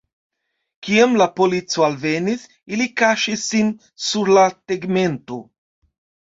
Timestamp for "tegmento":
4.73-5.39